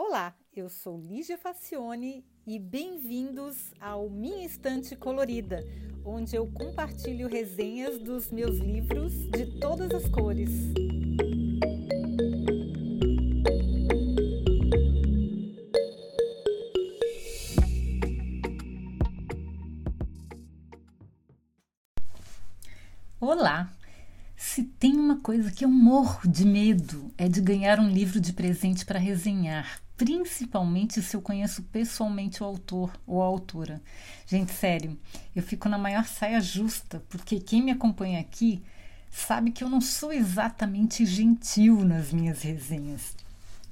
Olá, 0.00 0.32
eu 0.54 0.70
sou 0.70 0.96
Lígia 0.96 1.36
Facione 1.36 2.24
e 2.46 2.56
bem-vindos 2.56 3.74
ao 3.80 4.08
Minha 4.08 4.46
Estante 4.46 4.94
Colorida, 4.94 5.58
onde 6.04 6.36
eu 6.36 6.46
compartilho 6.52 7.28
resenhas 7.28 7.98
dos 7.98 8.30
meus 8.30 8.58
livros 8.58 9.12
de 9.30 9.58
todas 9.58 9.90
as 9.90 10.08
cores. 10.08 10.50
Olá! 23.20 23.68
Se 24.36 24.62
tem 24.62 24.94
uma 24.94 25.20
coisa 25.20 25.50
que 25.50 25.64
eu 25.64 25.68
morro 25.68 26.28
de 26.30 26.44
medo 26.44 27.12
é 27.18 27.28
de 27.28 27.40
ganhar 27.40 27.80
um 27.80 27.90
livro 27.90 28.20
de 28.20 28.32
presente 28.32 28.86
para 28.86 29.00
resenhar, 29.00 29.82
principalmente 29.98 31.02
se 31.02 31.16
eu 31.16 31.20
conheço 31.20 31.64
pessoalmente 31.64 32.40
o 32.40 32.46
autor 32.46 32.92
ou 33.04 33.20
a 33.20 33.26
autora. 33.26 33.82
Gente, 34.26 34.52
sério, 34.52 34.96
eu 35.34 35.42
fico 35.42 35.68
na 35.68 35.76
maior 35.76 36.06
saia 36.06 36.40
justa, 36.40 37.02
porque 37.08 37.40
quem 37.40 37.62
me 37.62 37.72
acompanha 37.72 38.20
aqui 38.20 38.62
sabe 39.10 39.50
que 39.50 39.64
eu 39.64 39.68
não 39.68 39.80
sou 39.80 40.12
exatamente 40.12 41.04
gentil 41.04 41.84
nas 41.84 42.12
minhas 42.12 42.42
resenhas. 42.42 43.16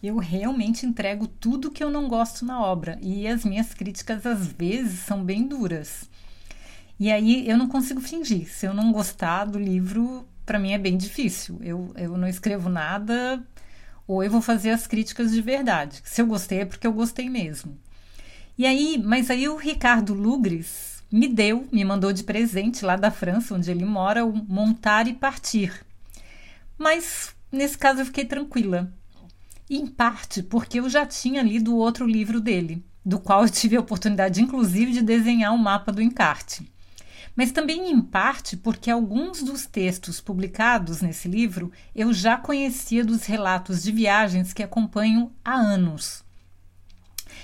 Eu 0.02 0.18
realmente 0.18 0.84
entrego 0.84 1.28
tudo 1.28 1.70
que 1.70 1.82
eu 1.82 1.90
não 1.90 2.08
gosto 2.08 2.44
na 2.44 2.60
obra 2.60 2.98
e 3.00 3.26
as 3.28 3.44
minhas 3.44 3.72
críticas 3.72 4.26
às 4.26 4.48
vezes 4.48 5.00
são 5.00 5.24
bem 5.24 5.46
duras. 5.46 6.10
E 6.98 7.10
aí 7.10 7.48
eu 7.48 7.56
não 7.56 7.68
consigo 7.68 8.00
fingir. 8.00 8.48
Se 8.48 8.66
eu 8.66 8.74
não 8.74 8.90
gostar 8.90 9.44
do 9.44 9.58
livro, 9.58 10.26
para 10.44 10.58
mim 10.58 10.72
é 10.72 10.78
bem 10.78 10.96
difícil. 10.96 11.60
Eu, 11.62 11.92
eu 11.96 12.18
não 12.18 12.26
escrevo 12.26 12.68
nada 12.68 13.46
ou 14.06 14.22
eu 14.22 14.30
vou 14.30 14.40
fazer 14.40 14.70
as 14.70 14.86
críticas 14.86 15.32
de 15.32 15.40
verdade. 15.40 16.00
Se 16.04 16.20
eu 16.20 16.26
gostei 16.26 16.60
é 16.60 16.64
porque 16.64 16.86
eu 16.86 16.92
gostei 16.92 17.28
mesmo. 17.28 17.78
E 18.56 18.64
aí, 18.64 19.00
mas 19.02 19.30
aí 19.30 19.48
o 19.48 19.56
Ricardo 19.56 20.14
Lugres 20.14 21.02
me 21.10 21.28
deu, 21.28 21.66
me 21.70 21.84
mandou 21.84 22.12
de 22.12 22.24
presente 22.24 22.84
lá 22.84 22.96
da 22.96 23.10
França, 23.10 23.54
onde 23.54 23.70
ele 23.70 23.84
mora, 23.84 24.24
o 24.24 24.32
Montar 24.32 25.06
e 25.06 25.12
Partir. 25.12 25.84
Mas 26.78 27.34
nesse 27.50 27.76
caso 27.76 28.00
eu 28.00 28.06
fiquei 28.06 28.24
tranquila. 28.24 28.92
Em 29.68 29.86
parte 29.86 30.42
porque 30.42 30.80
eu 30.80 30.88
já 30.88 31.04
tinha 31.04 31.42
lido 31.42 31.74
o 31.74 31.78
outro 31.78 32.06
livro 32.06 32.40
dele, 32.40 32.84
do 33.04 33.18
qual 33.18 33.42
eu 33.42 33.50
tive 33.50 33.76
a 33.76 33.80
oportunidade, 33.80 34.40
inclusive, 34.40 34.92
de 34.92 35.02
desenhar 35.02 35.52
o 35.52 35.56
um 35.56 35.58
mapa 35.58 35.90
do 35.90 36.00
encarte 36.00 36.70
mas 37.36 37.52
também 37.52 37.90
em 37.90 38.00
parte 38.00 38.56
porque 38.56 38.90
alguns 38.90 39.42
dos 39.42 39.66
textos 39.66 40.20
publicados 40.20 41.02
nesse 41.02 41.28
livro 41.28 41.70
eu 41.94 42.12
já 42.12 42.38
conhecia 42.38 43.04
dos 43.04 43.24
relatos 43.24 43.82
de 43.82 43.92
viagens 43.92 44.54
que 44.54 44.62
acompanho 44.62 45.30
há 45.44 45.54
anos. 45.54 46.24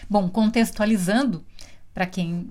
Bom, 0.08 0.28
contextualizando, 0.28 1.44
para 1.92 2.06
quem 2.06 2.50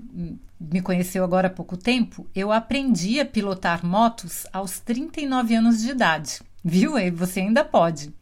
me 0.60 0.82
conheceu 0.82 1.24
agora 1.24 1.48
há 1.48 1.52
pouco 1.52 1.76
tempo, 1.76 2.28
eu 2.36 2.52
aprendi 2.52 3.20
a 3.20 3.26
pilotar 3.26 3.84
motos 3.84 4.46
aos 4.54 4.80
39 4.80 5.56
anos 5.56 5.82
de 5.82 5.90
idade. 5.90 6.40
Viu? 6.64 6.94
Você 7.16 7.40
ainda 7.40 7.66
pode. 7.66 8.14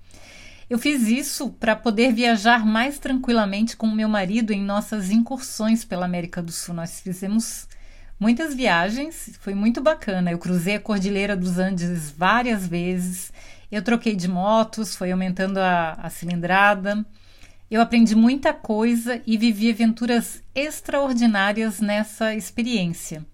Eu 0.70 0.78
fiz 0.78 1.08
isso 1.08 1.50
para 1.50 1.76
poder 1.76 2.14
viajar 2.14 2.66
mais 2.66 3.00
tranquilamente 3.00 3.76
com 3.76 3.88
meu 3.88 4.08
marido 4.08 4.54
em 4.54 4.64
nossas 4.64 5.10
incursões 5.10 5.84
pela 5.84 6.06
América 6.06 6.42
do 6.42 6.52
Sul. 6.52 6.76
Nós 6.76 7.02
fizemos 7.02 7.68
muitas 8.20 8.54
viagens, 8.54 9.38
foi 9.40 9.54
muito 9.54 9.82
bacana. 9.82 10.32
Eu 10.32 10.38
cruzei 10.38 10.76
a 10.76 10.80
Cordilheira 10.80 11.36
dos 11.36 11.58
Andes 11.58 12.12
várias 12.12 12.68
vezes. 12.68 13.32
Eu 13.72 13.82
troquei 13.82 14.16
de 14.16 14.28
motos, 14.28 14.96
foi 14.96 15.12
aumentando 15.12 15.58
a, 15.60 15.94
a 15.94 16.10
cilindrada. 16.10 17.06
Eu 17.70 17.82
aprendi 17.82 18.16
muita 18.16 18.54
coisa 18.54 19.22
e 19.26 19.38
vivi 19.38 19.70
aventuras 19.70 20.42
extraordinárias 20.54 21.80
nessa 21.80 22.36
experiência. 22.36 23.26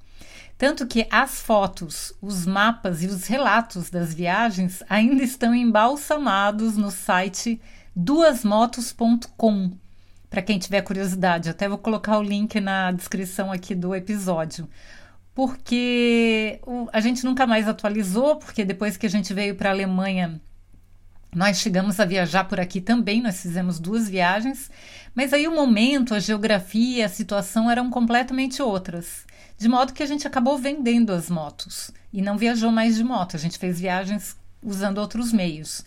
Tanto 0.58 0.86
que 0.88 1.08
as 1.09 1.42
fotos, 1.42 2.14
os 2.21 2.45
mapas 2.45 3.04
e 3.04 3.08
os 3.08 3.27
relatos 3.27 3.89
das 3.89 4.14
viagens 4.14 4.83
ainda 4.89 5.23
estão 5.23 5.54
embalsamados 5.54 6.77
no 6.77 6.92
site 6.92 7.61
duasmotos.com 7.95 9.71
para 10.36 10.42
quem 10.42 10.60
tiver 10.60 10.82
curiosidade. 10.82 11.50
Até 11.50 11.70
vou 11.70 11.78
colocar 11.78 12.18
o 12.18 12.22
link 12.22 12.60
na 12.60 12.92
descrição 12.92 13.54
aqui 13.54 13.73
do 13.73 13.96
episódio. 13.96 14.68
Porque 15.34 16.60
a 16.92 17.00
gente 17.00 17.23
nunca 17.23 17.48
mais 17.48 17.70
atualizou, 17.70 18.36
porque 18.36 18.66
depois 18.66 18.98
que 18.98 19.06
a 19.06 19.10
gente 19.10 19.34
veio 19.34 19.56
para 19.56 19.70
a 19.70 19.72
Alemanha, 19.72 20.42
nós 21.34 21.60
chegamos 21.60 22.02
a 22.02 22.06
viajar 22.06 22.44
por 22.44 22.60
aqui 22.60 22.82
também, 22.82 23.22
nós 23.22 23.42
fizemos 23.42 23.80
duas 23.80 24.10
viagens, 24.10 24.70
mas 25.14 25.32
aí 25.32 25.48
o 25.48 25.56
momento, 25.56 26.14
a 26.14 26.20
geografia, 26.20 27.06
a 27.06 27.10
situação 27.10 27.72
eram 27.72 27.90
completamente 27.90 28.62
outras. 28.62 29.26
De 29.58 29.70
modo 29.70 29.94
que 29.94 30.04
a 30.04 30.06
gente 30.06 30.28
acabou 30.28 30.58
vendendo 30.58 31.14
as 31.14 31.30
motos 31.30 31.92
e 32.12 32.22
não 32.22 32.38
viajou 32.38 32.73
mais 32.73 32.98
de 32.98 33.06
moto, 33.06 33.38
a 33.38 33.40
gente 33.40 33.58
fez 33.58 33.80
viagens 33.80 34.36
usando 34.62 34.98
outros 34.98 35.32
meios. 35.32 35.86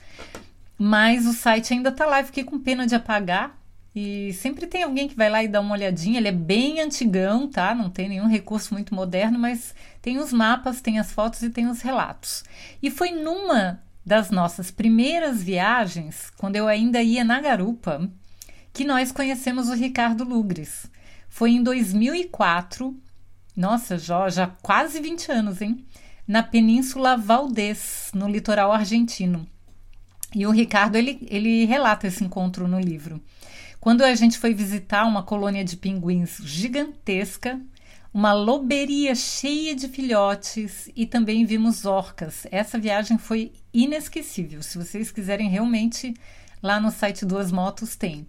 Mas 0.78 1.26
o 1.26 1.34
site 1.34 1.74
ainda 1.74 1.90
está 1.90 2.06
lá, 2.06 2.20
eu 2.20 2.26
fiquei 2.26 2.44
com 2.44 2.58
pena 2.58 2.86
de 2.86 2.94
apagar, 2.94 3.57
e 3.94 4.32
sempre 4.34 4.66
tem 4.66 4.82
alguém 4.82 5.08
que 5.08 5.16
vai 5.16 5.30
lá 5.30 5.42
e 5.42 5.48
dá 5.48 5.60
uma 5.60 5.74
olhadinha. 5.74 6.18
Ele 6.18 6.28
é 6.28 6.32
bem 6.32 6.80
antigão, 6.80 7.48
tá? 7.48 7.74
Não 7.74 7.90
tem 7.90 8.08
nenhum 8.08 8.28
recurso 8.28 8.74
muito 8.74 8.94
moderno, 8.94 9.38
mas 9.38 9.74
tem 10.00 10.18
os 10.18 10.32
mapas, 10.32 10.80
tem 10.80 10.98
as 10.98 11.10
fotos 11.10 11.42
e 11.42 11.50
tem 11.50 11.66
os 11.66 11.80
relatos. 11.80 12.44
E 12.82 12.90
foi 12.90 13.10
numa 13.10 13.82
das 14.04 14.30
nossas 14.30 14.70
primeiras 14.70 15.42
viagens, 15.42 16.30
quando 16.36 16.56
eu 16.56 16.66
ainda 16.66 17.02
ia 17.02 17.24
na 17.24 17.40
garupa, 17.40 18.08
que 18.72 18.84
nós 18.84 19.12
conhecemos 19.12 19.68
o 19.68 19.74
Ricardo 19.74 20.24
Lugres. 20.24 20.86
Foi 21.28 21.50
em 21.50 21.62
2004, 21.62 22.96
nossa, 23.56 23.98
já, 23.98 24.28
já 24.28 24.46
quase 24.62 25.00
20 25.00 25.32
anos, 25.32 25.60
hein? 25.60 25.84
Na 26.26 26.42
Península 26.42 27.16
Valdez, 27.16 28.10
no 28.14 28.28
litoral 28.28 28.72
argentino. 28.72 29.46
E 30.34 30.46
o 30.46 30.50
Ricardo, 30.50 30.96
ele, 30.96 31.26
ele 31.28 31.64
relata 31.64 32.06
esse 32.06 32.22
encontro 32.22 32.68
no 32.68 32.78
livro. 32.78 33.20
Quando 33.80 34.02
a 34.02 34.14
gente 34.14 34.38
foi 34.38 34.52
visitar 34.52 35.04
uma 35.04 35.22
colônia 35.22 35.64
de 35.64 35.76
pinguins 35.76 36.38
gigantesca, 36.42 37.60
uma 38.12 38.32
loberia 38.32 39.14
cheia 39.14 39.74
de 39.74 39.86
filhotes 39.88 40.90
e 40.96 41.06
também 41.06 41.44
vimos 41.44 41.84
orcas. 41.84 42.46
Essa 42.50 42.78
viagem 42.78 43.18
foi 43.18 43.52
inesquecível. 43.72 44.62
Se 44.62 44.78
vocês 44.78 45.12
quiserem 45.12 45.48
realmente, 45.48 46.14
lá 46.62 46.80
no 46.80 46.90
site 46.90 47.24
Duas 47.24 47.52
Motos 47.52 47.94
tem. 47.94 48.26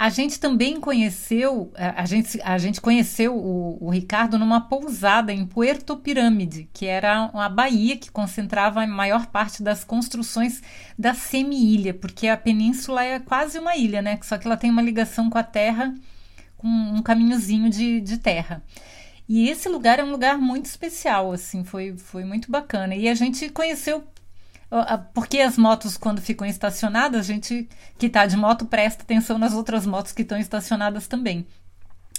A 0.00 0.08
gente 0.08 0.40
também 0.40 0.80
conheceu, 0.80 1.70
a 1.76 2.06
gente, 2.06 2.40
a 2.40 2.56
gente 2.56 2.80
conheceu 2.80 3.36
o, 3.36 3.76
o, 3.84 3.90
Ricardo 3.90 4.38
numa 4.38 4.58
pousada 4.58 5.30
em 5.30 5.44
Puerto 5.44 5.94
Pirâmide, 5.94 6.70
que 6.72 6.86
era 6.86 7.30
uma 7.34 7.50
baía 7.50 7.98
que 7.98 8.10
concentrava 8.10 8.82
a 8.82 8.86
maior 8.86 9.26
parte 9.26 9.62
das 9.62 9.84
construções 9.84 10.62
da 10.98 11.12
semi-ilha, 11.12 11.92
porque 11.92 12.28
a 12.28 12.36
península 12.38 13.04
é 13.04 13.20
quase 13.20 13.58
uma 13.58 13.76
ilha, 13.76 14.00
né? 14.00 14.18
Só 14.22 14.38
que 14.38 14.46
ela 14.46 14.56
tem 14.56 14.70
uma 14.70 14.80
ligação 14.80 15.28
com 15.28 15.36
a 15.36 15.42
terra, 15.42 15.94
com 16.56 16.66
um 16.66 17.02
caminhozinho 17.02 17.68
de, 17.68 18.00
de 18.00 18.16
terra. 18.16 18.62
E 19.28 19.50
esse 19.50 19.68
lugar 19.68 19.98
é 19.98 20.02
um 20.02 20.12
lugar 20.12 20.38
muito 20.38 20.64
especial, 20.64 21.30
assim, 21.30 21.62
foi, 21.62 21.94
foi 21.98 22.24
muito 22.24 22.50
bacana. 22.50 22.96
E 22.96 23.06
a 23.06 23.14
gente 23.14 23.50
conheceu 23.50 24.02
porque 25.12 25.40
as 25.40 25.58
motos, 25.58 25.96
quando 25.96 26.20
ficam 26.20 26.46
estacionadas, 26.46 27.20
a 27.20 27.32
gente 27.32 27.68
que 27.98 28.06
está 28.06 28.24
de 28.26 28.36
moto 28.36 28.64
presta 28.66 29.02
atenção 29.02 29.38
nas 29.38 29.52
outras 29.52 29.84
motos 29.84 30.12
que 30.12 30.22
estão 30.22 30.38
estacionadas 30.38 31.08
também. 31.08 31.46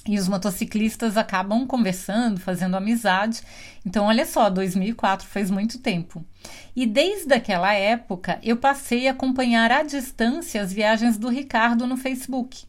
E 0.08 0.18
os 0.18 0.28
motociclistas 0.28 1.16
acabam 1.16 1.66
conversando, 1.68 2.40
fazendo 2.40 2.76
amizade. 2.76 3.42
Então, 3.86 4.06
olha 4.06 4.26
só, 4.26 4.50
2004 4.50 5.28
faz 5.28 5.52
muito 5.52 5.78
tempo. 5.78 6.26
E 6.76 6.88
desde 6.88 7.34
aquela 7.34 7.72
época, 7.74 8.40
eu 8.42 8.58
passei 8.58 9.08
a 9.08 9.12
acompanhar 9.12 9.72
à 9.72 9.84
distância 9.84 10.62
as 10.62 10.74
viagens 10.74 11.20
do 11.20 11.30
Ricardo 11.30 11.86
no 11.86 11.96
Facebook. 11.96 12.64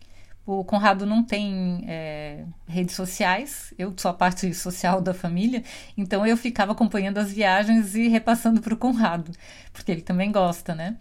O 0.44 0.65
Conrado 0.65 1.06
não 1.06 1.23
tem 1.23 1.85
é, 1.87 2.44
redes 2.67 2.97
sociais, 2.97 3.73
eu 3.79 3.94
sou 3.97 4.11
a 4.11 4.15
parte 4.15 4.53
social 4.53 5.00
da 5.00 5.15
família, 5.15 5.62
então 5.97 6.27
eu 6.27 6.37
ficava 6.37 6.73
acompanhando 6.73 7.19
as 7.19 7.31
viagens 7.31 7.94
e 7.94 8.09
repassando 8.09 8.61
para 8.61 8.75
o 8.75 8.77
Conrado, 8.77 9.31
porque 9.73 9.93
ele 9.93 10.03
também 10.03 10.33
gosta, 10.33 10.75
né? 10.75 10.97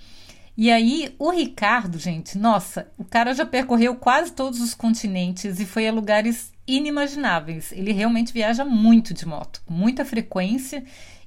E 0.56 0.70
aí, 0.70 1.16
o 1.18 1.32
Ricardo, 1.32 1.98
gente, 1.98 2.38
nossa, 2.38 2.92
o 2.98 3.04
cara 3.04 3.34
já 3.34 3.46
percorreu 3.46 3.96
quase 3.96 4.32
todos 4.34 4.60
os 4.60 4.76
continentes 4.76 5.60
e 5.60 5.66
foi 5.66 5.88
a 5.88 5.92
lugares 5.92 6.52
inimagináveis. 6.68 7.72
Ele 7.72 7.92
realmente 7.94 8.34
viaja 8.34 8.64
muito 8.66 9.14
de 9.14 9.26
moto, 9.26 9.64
com 9.66 9.74
muita 9.74 10.06
frequência, 10.06 10.84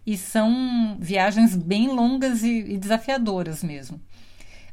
e 0.07 0.17
são 0.17 0.97
viagens 1.01 1.57
bem 1.57 1.89
longas 1.89 2.43
e, 2.43 2.61
e 2.61 2.79
desafiadoras 2.79 3.65
mesmo. 3.65 4.01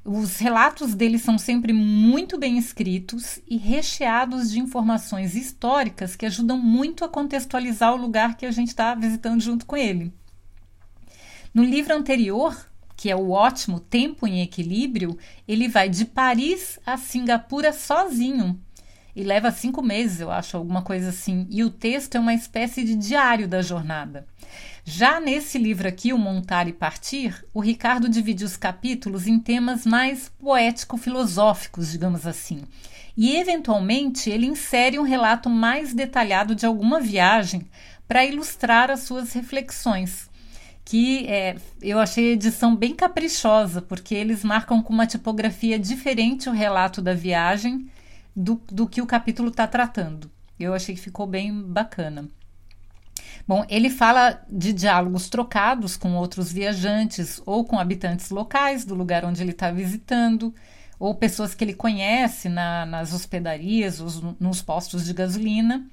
Os 0.04 0.40
relatos 0.40 0.96
dele 0.96 1.20
são 1.20 1.38
sempre 1.38 1.72
muito 1.72 2.36
bem 2.38 2.58
escritos 2.58 3.40
e 3.48 3.56
recheados 3.56 4.50
de 4.50 4.60
informações 4.60 5.36
históricas 5.36 6.16
que 6.16 6.26
ajudam 6.26 6.58
muito 6.58 7.06
a 7.06 7.10
contextualizar 7.10 7.94
o 7.94 8.02
lugar 8.02 8.36
que 8.36 8.48
a 8.48 8.52
gente 8.52 8.70
está 8.70 8.96
visitando 8.96 9.40
junto 9.42 9.64
com 9.64 9.78
ele. 9.78 10.12
No 11.54 11.64
livro 11.64 11.94
anterior, 11.94 12.58
que 12.98 13.12
é 13.12 13.16
o 13.16 13.30
ótimo 13.30 13.80
Tempo 13.80 14.26
em 14.26 14.42
Equilíbrio, 14.42 15.18
ele 15.48 15.68
vai 15.68 15.88
de 15.88 16.06
Paris 16.06 16.80
a 16.84 16.98
Singapura 16.98 17.72
sozinho. 17.72 18.60
E 19.16 19.24
leva 19.24 19.52
cinco 19.52 19.82
meses, 19.82 20.22
eu 20.22 20.32
acho, 20.32 20.56
alguma 20.56 20.82
coisa 20.82 21.10
assim. 21.10 21.46
E 21.50 21.64
o 21.64 21.70
texto 21.70 22.16
é 22.16 22.20
uma 22.20 22.34
espécie 22.34 22.84
de 22.84 22.96
diário 22.96 23.48
da 23.48 23.62
jornada. 23.62 24.26
Já 24.84 25.20
nesse 25.20 25.58
livro 25.58 25.88
aqui, 25.88 26.12
O 26.12 26.18
Montar 26.18 26.68
e 26.68 26.74
Partir, 26.74 27.46
o 27.54 27.60
Ricardo 27.60 28.10
divide 28.10 28.44
os 28.44 28.58
capítulos 28.58 29.28
em 29.28 29.40
temas 29.40 29.86
mais 29.86 30.32
poético-filosóficos, 30.40 31.92
digamos 31.92 32.26
assim. 32.26 32.64
E, 33.16 33.36
eventualmente, 33.36 34.30
ele 34.30 34.48
insere 34.48 34.98
um 34.98 35.04
relato 35.04 35.50
mais 35.50 35.94
detalhado 35.94 36.56
de 36.56 36.66
alguma 36.66 37.00
viagem 37.00 37.68
para 38.08 38.26
ilustrar 38.26 38.90
as 38.90 39.02
suas 39.02 39.34
reflexões. 39.34 40.30
Que 40.84 41.28
é, 41.28 41.56
eu 41.82 42.00
achei 42.00 42.30
a 42.30 42.34
edição 42.34 42.76
bem 42.76 42.96
caprichosa, 42.96 43.82
porque 43.82 44.16
eles 44.16 44.44
marcam 44.44 44.82
com 44.82 44.92
uma 44.92 45.06
tipografia 45.06 45.78
diferente 45.78 46.50
o 46.50 46.54
relato 46.54 47.02
da 47.02 47.14
viagem 47.14 47.88
do, 48.36 48.62
do 48.68 48.88
que 48.88 49.02
o 49.02 49.06
capítulo 49.06 49.50
está 49.50 49.68
tratando. 49.68 50.32
Eu 50.60 50.74
achei 50.74 50.96
que 50.96 51.02
ficou 51.02 51.26
bem 51.26 51.52
bacana. 51.62 52.28
Bom, 53.48 53.66
ele 53.70 53.90
fala 53.90 54.42
de 54.50 54.72
diálogos 54.72 55.30
trocados 55.30 55.98
com 55.98 56.16
outros 56.16 56.52
viajantes 56.52 57.42
ou 57.46 57.66
com 57.66 57.80
habitantes 57.80 58.30
locais 58.30 58.86
do 58.86 58.96
lugar 58.96 59.26
onde 59.26 59.42
ele 59.42 59.52
está 59.52 59.72
visitando, 59.72 60.54
ou 61.00 61.16
pessoas 61.16 61.56
que 61.56 61.64
ele 61.64 61.74
conhece 61.74 62.48
na, 62.48 62.86
nas 62.86 63.12
hospedarias 63.12 64.00
nos 64.40 64.62
postos 64.62 65.06
de 65.06 65.14
gasolina. 65.14 65.88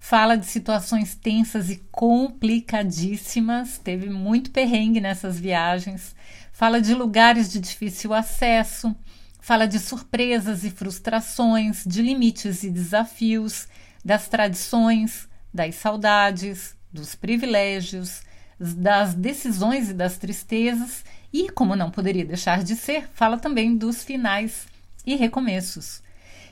Fala 0.00 0.36
de 0.36 0.46
situações 0.46 1.14
tensas 1.14 1.70
e 1.70 1.76
complicadíssimas, 1.90 3.78
teve 3.78 4.08
muito 4.08 4.50
perrengue 4.50 5.00
nessas 5.00 5.38
viagens. 5.38 6.14
Fala 6.52 6.80
de 6.80 6.94
lugares 6.94 7.52
de 7.52 7.60
difícil 7.60 8.12
acesso, 8.12 8.94
fala 9.40 9.66
de 9.66 9.78
surpresas 9.78 10.64
e 10.64 10.70
frustrações, 10.70 11.84
de 11.86 12.02
limites 12.02 12.62
e 12.62 12.70
desafios, 12.70 13.68
das 14.04 14.28
tradições, 14.28 15.28
das 15.52 15.74
saudades, 15.76 16.76
dos 16.92 17.14
privilégios, 17.14 18.22
das 18.58 19.14
decisões 19.14 19.90
e 19.90 19.94
das 19.94 20.16
tristezas, 20.16 21.04
e, 21.32 21.50
como 21.50 21.76
não 21.76 21.90
poderia 21.90 22.24
deixar 22.24 22.62
de 22.62 22.74
ser, 22.74 23.08
fala 23.12 23.38
também 23.38 23.76
dos 23.76 24.02
finais 24.02 24.66
e 25.06 25.14
recomeços. 25.14 26.02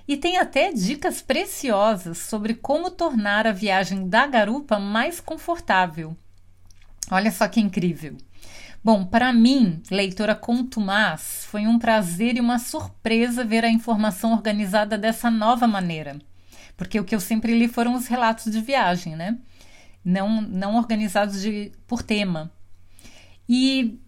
E 0.06 0.16
tem 0.16 0.36
até 0.36 0.72
dicas 0.72 1.20
preciosas 1.20 2.18
sobre 2.18 2.54
como 2.54 2.90
tornar 2.90 3.46
a 3.46 3.52
viagem 3.52 4.08
da 4.08 4.26
garupa 4.26 4.78
mais 4.78 5.18
confortável. 5.20 6.16
Olha 7.10 7.32
só 7.32 7.48
que 7.48 7.60
incrível! 7.60 8.16
Bom, 8.86 9.04
para 9.04 9.32
mim, 9.32 9.82
leitora 9.90 10.32
contumaz, 10.32 11.44
foi 11.50 11.66
um 11.66 11.76
prazer 11.76 12.36
e 12.36 12.40
uma 12.40 12.60
surpresa 12.60 13.44
ver 13.44 13.64
a 13.64 13.68
informação 13.68 14.30
organizada 14.30 14.96
dessa 14.96 15.28
nova 15.28 15.66
maneira. 15.66 16.16
Porque 16.76 17.00
o 17.00 17.02
que 17.04 17.12
eu 17.12 17.18
sempre 17.18 17.58
li 17.58 17.66
foram 17.66 17.96
os 17.96 18.06
relatos 18.06 18.52
de 18.52 18.60
viagem, 18.60 19.16
né? 19.16 19.38
não, 20.04 20.40
não 20.40 20.76
organizados 20.76 21.42
de, 21.42 21.72
por 21.84 22.00
tema. 22.00 22.52
E 23.48 23.98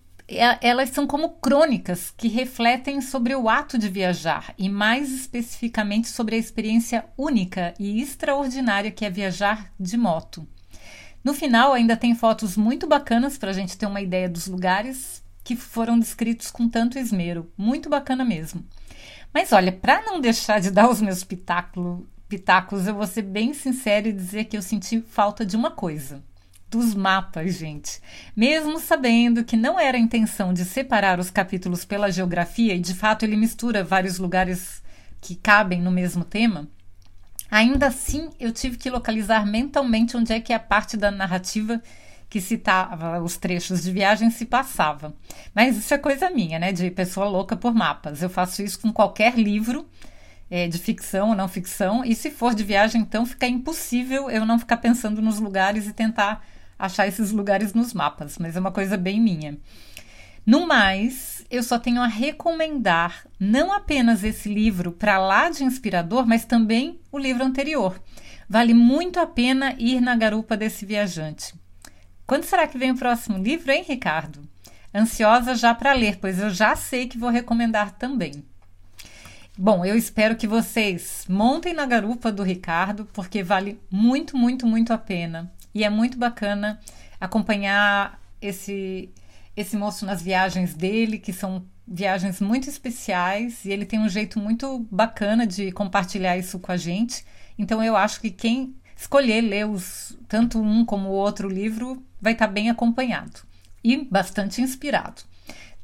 elas 0.61 0.91
são 0.91 1.09
como 1.09 1.31
crônicas 1.31 2.15
que 2.17 2.29
refletem 2.29 3.01
sobre 3.01 3.35
o 3.35 3.49
ato 3.49 3.77
de 3.77 3.89
viajar 3.89 4.55
e, 4.57 4.69
mais 4.69 5.11
especificamente, 5.11 6.07
sobre 6.07 6.37
a 6.37 6.39
experiência 6.39 7.05
única 7.17 7.75
e 7.81 8.01
extraordinária 8.01 8.93
que 8.93 9.05
é 9.05 9.11
viajar 9.11 9.73
de 9.81 9.97
moto. 9.97 10.47
No 11.23 11.35
final, 11.35 11.73
ainda 11.73 11.97
tem 11.97 12.15
fotos 12.15 12.57
muito 12.57 12.87
bacanas 12.87 13.37
para 13.37 13.51
a 13.51 13.55
gente 13.55 13.77
ter 13.77 13.87
uma 13.87 14.01
ideia 14.01 14.29
dos 14.29 14.47
lugares 14.47 15.23
que 15.43 15.57
foram 15.57 15.99
descritos 15.99 16.51
com 16.51 16.69
tanto 16.69 16.99
esmero. 16.99 17.51
Muito 17.57 17.89
bacana 17.89 18.25
mesmo. 18.25 18.65
Mas 19.33 19.53
olha, 19.53 19.73
para 19.73 20.03
não 20.03 20.21
deixar 20.21 20.61
de 20.61 20.71
dar 20.71 20.89
os 20.89 21.01
meus 21.01 21.25
pitacos 21.25 22.03
pitacos, 22.29 22.87
eu 22.87 22.95
vou 22.95 23.07
ser 23.07 23.23
bem 23.23 23.55
sincera 23.55 24.07
e 24.07 24.13
dizer 24.13 24.45
que 24.45 24.57
eu 24.57 24.63
senti 24.63 25.01
falta 25.01 25.47
de 25.47 25.57
uma 25.57 25.71
coisa. 25.71 26.23
Dos 26.71 26.95
mapas, 26.95 27.55
gente. 27.57 28.01
Mesmo 28.37 28.79
sabendo 28.79 29.43
que 29.43 29.57
não 29.57 29.81
era 29.81 29.97
a 29.97 30.01
intenção 30.01 30.53
de 30.53 30.67
separar 30.67 31.19
os 31.19 31.31
capítulos 31.31 31.87
pela 31.87 32.13
geografia, 32.13 32.75
e 32.75 32.81
de 32.81 32.93
fato 32.93 33.25
ele 33.25 33.37
mistura 33.37 33.83
vários 33.83 34.19
lugares 34.19 34.83
que 35.21 35.35
cabem 35.35 35.81
no 35.81 35.91
mesmo 35.91 36.25
tema, 36.25 36.69
ainda 37.51 37.89
assim 37.89 38.31
eu 38.39 38.53
tive 38.53 38.77
que 38.77 38.91
localizar 38.91 39.47
mentalmente 39.47 40.17
onde 40.17 40.33
é 40.33 40.41
que 40.41 40.53
a 40.53 40.59
parte 40.59 40.97
da 40.97 41.11
narrativa 41.11 41.83
que 42.29 42.41
citava 42.41 43.21
os 43.21 43.37
trechos 43.37 43.83
de 43.83 43.91
viagem 43.91 44.31
se 44.31 44.45
passava. 44.45 45.15
Mas 45.55 45.77
isso 45.77 45.95
é 45.95 45.99
coisa 45.99 46.29
minha, 46.31 46.59
né? 46.59 46.73
De 46.73 46.91
pessoa 46.91 47.27
louca 47.27 47.57
por 47.57 47.75
mapas. 47.75 48.23
Eu 48.23 48.29
faço 48.29 48.63
isso 48.63 48.79
com 48.81 48.93
qualquer 48.93 49.39
livro 49.39 49.89
é, 50.51 50.69
de 50.69 50.79
ficção 50.79 51.31
ou 51.31 51.35
não 51.35 51.49
ficção. 51.49 52.05
E 52.05 52.15
se 52.15 52.31
for 52.31 52.55
de 52.55 52.65
viagem, 52.65 53.01
então 53.01 53.25
fica 53.25 53.47
impossível 53.47 54.31
eu 54.31 54.45
não 54.45 54.59
ficar 54.59 54.77
pensando 54.79 55.23
nos 55.23 55.41
lugares 55.41 55.87
e 55.87 55.93
tentar 55.93 56.45
achar 56.79 57.09
esses 57.09 57.33
lugares 57.33 57.75
nos 57.75 57.93
mapas, 57.93 58.39
mas 58.39 58.57
é 58.57 58.61
uma 58.61 58.71
coisa 58.71 58.97
bem 58.97 59.21
minha. 59.21 59.59
No 60.49 60.67
mais, 60.67 61.45
eu 61.51 61.63
só 61.63 61.79
tenho 61.79 62.01
a 62.01 62.07
recomendar 62.07 63.27
não 63.39 63.71
apenas 63.71 64.25
esse 64.25 64.49
livro 64.49 64.91
para 64.91 65.19
lá 65.19 65.51
de 65.51 65.63
inspirador, 65.63 66.27
mas 66.27 66.47
também 66.47 66.99
o 67.13 67.19
livro 67.19 67.45
anterior. 67.45 68.01
Vale 68.49 68.73
muito 68.73 69.21
a 69.21 69.27
pena 69.27 69.75
ir 69.79 70.01
na 70.01 70.17
garupa 70.17 70.57
desse 70.57 70.87
viajante. 70.87 71.55
Quando 72.27 72.45
será 72.45 72.67
que 72.67 72.79
vem 72.79 72.93
o 72.93 72.97
próximo 72.97 73.37
livro, 73.37 73.71
hein, 73.71 73.85
Ricardo? 73.87 74.41
Ansiosa 74.95 75.55
já 75.55 75.75
para 75.75 75.93
ler, 75.93 76.17
pois 76.17 76.39
eu 76.39 76.49
já 76.49 76.75
sei 76.75 77.07
que 77.07 77.19
vou 77.19 77.29
recomendar 77.29 77.91
também. 77.91 78.43
Bom, 79.55 79.85
eu 79.85 79.99
espero 79.99 80.35
que 80.35 80.47
vocês 80.47 81.27
montem 81.29 81.75
na 81.75 81.85
garupa 81.85 82.33
do 82.33 82.43
Ricardo, 82.43 83.07
porque 83.13 83.43
vale 83.43 83.79
muito, 83.91 84.35
muito, 84.35 84.67
muito 84.67 84.95
a 84.95 84.99
pena. 84.99 85.53
E 85.75 85.85
é 85.85 85.91
muito 85.91 86.17
bacana 86.17 86.81
acompanhar 87.21 88.19
esse, 88.41 89.11
esse 89.59 89.77
moço 89.77 90.07
nas 90.07 90.23
viagens 90.23 90.73
dele, 90.73 91.19
que 91.19 91.33
são 91.33 91.67
viagens 91.85 92.41
muito 92.41 92.71
especiais, 92.71 93.65
e 93.65 93.73
ele 93.73 93.85
tem 93.85 93.99
um 93.99 94.09
jeito 94.09 94.39
muito 94.39 94.87
bacana 94.89 95.45
de 95.45 95.73
compartilhar 95.73 96.39
isso 96.39 96.61
com 96.61 96.71
a 96.71 96.77
gente. 96.77 97.25
Então 97.59 97.83
eu 97.83 97.97
acho 97.97 98.21
que 98.21 98.31
quem 98.31 98.77
escolher 98.97 99.41
ler 99.41 99.67
os, 99.67 100.17
tanto 100.29 100.61
um 100.61 100.85
como 100.85 101.09
o 101.09 101.13
outro 101.13 101.49
livro 101.49 102.01
vai 102.21 102.35
estar 102.35 102.47
bem 102.47 102.71
acompanhado 102.71 103.41
e 103.83 103.97
bastante 104.05 104.63
inspirado. 104.63 105.23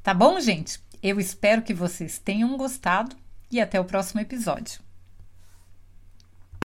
Tá 0.04 0.14
bom, 0.14 0.38
gente? 0.38 0.78
Eu 1.02 1.18
espero 1.18 1.60
que 1.60 1.74
vocês 1.74 2.16
tenham 2.16 2.56
gostado 2.56 3.16
e 3.50 3.60
até 3.60 3.80
o 3.80 3.84
próximo 3.84 4.20
episódio. 4.20 4.83